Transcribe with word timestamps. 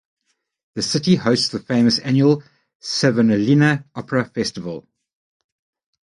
The 0.73 0.81
city 0.81 1.15
hosts 1.17 1.49
the 1.49 1.59
famous 1.59 1.99
annual 1.99 2.41
Savonlinna 2.81 3.83
Opera 3.93 4.25
Festival. 4.25 4.87